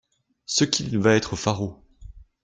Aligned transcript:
Ce 0.47 0.63
qu'il 0.63 0.97
va 0.97 1.13
être 1.15 1.35
faraud! 1.35 1.83